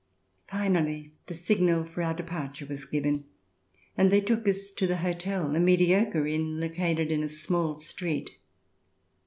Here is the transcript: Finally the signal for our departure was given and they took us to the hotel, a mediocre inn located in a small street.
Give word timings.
Finally 0.47 1.13
the 1.27 1.35
signal 1.35 1.83
for 1.83 2.01
our 2.01 2.15
departure 2.15 2.65
was 2.65 2.85
given 2.85 3.25
and 3.95 4.09
they 4.09 4.19
took 4.19 4.47
us 4.47 4.71
to 4.71 4.87
the 4.87 4.97
hotel, 4.97 5.55
a 5.55 5.59
mediocre 5.59 6.25
inn 6.25 6.59
located 6.59 7.11
in 7.11 7.21
a 7.23 7.29
small 7.29 7.75
street. 7.75 8.31